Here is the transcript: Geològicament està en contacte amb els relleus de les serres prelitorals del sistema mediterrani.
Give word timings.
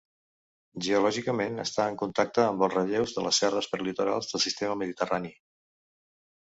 Geològicament 0.85 1.63
està 1.65 1.85
en 1.91 1.99
contacte 1.99 2.43
amb 2.47 2.67
els 2.69 2.75
relleus 2.77 3.15
de 3.19 3.27
les 3.29 3.43
serres 3.45 3.71
prelitorals 3.77 4.33
del 4.33 4.47
sistema 4.49 4.83
mediterrani. 4.85 5.35